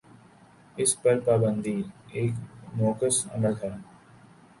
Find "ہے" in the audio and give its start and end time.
3.63-3.69